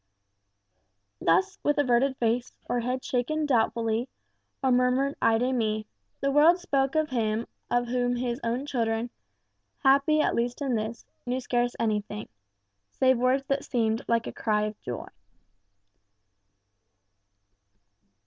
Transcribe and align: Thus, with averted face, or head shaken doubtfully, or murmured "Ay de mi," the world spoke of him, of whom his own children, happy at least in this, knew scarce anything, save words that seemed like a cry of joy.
Thus, 1.21 1.59
with 1.61 1.77
averted 1.77 2.17
face, 2.17 2.51
or 2.67 2.79
head 2.79 3.05
shaken 3.05 3.45
doubtfully, 3.45 4.09
or 4.63 4.71
murmured 4.71 5.15
"Ay 5.21 5.37
de 5.37 5.53
mi," 5.53 5.85
the 6.21 6.31
world 6.31 6.57
spoke 6.59 6.95
of 6.95 7.09
him, 7.11 7.45
of 7.69 7.85
whom 7.89 8.15
his 8.15 8.39
own 8.43 8.65
children, 8.65 9.11
happy 9.83 10.19
at 10.19 10.33
least 10.33 10.59
in 10.59 10.73
this, 10.73 11.05
knew 11.27 11.39
scarce 11.39 11.75
anything, 11.79 12.29
save 12.89 13.19
words 13.19 13.43
that 13.47 13.63
seemed 13.63 14.01
like 14.07 14.25
a 14.25 14.31
cry 14.33 14.63
of 14.63 14.81
joy. 14.81 15.05